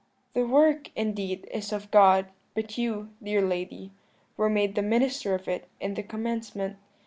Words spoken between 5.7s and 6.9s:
in the commencement.